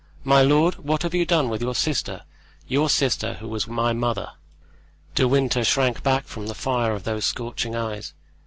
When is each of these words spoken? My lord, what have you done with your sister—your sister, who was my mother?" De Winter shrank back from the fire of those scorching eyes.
My 0.23 0.41
lord, 0.41 0.79
what 0.83 1.03
have 1.03 1.13
you 1.13 1.27
done 1.27 1.47
with 1.47 1.61
your 1.61 1.75
sister—your 1.75 2.89
sister, 2.89 3.35
who 3.35 3.47
was 3.47 3.67
my 3.67 3.93
mother?" 3.93 4.31
De 5.13 5.27
Winter 5.27 5.63
shrank 5.63 6.01
back 6.01 6.25
from 6.25 6.47
the 6.47 6.55
fire 6.55 6.93
of 6.93 7.03
those 7.03 7.23
scorching 7.23 7.75
eyes. 7.75 8.15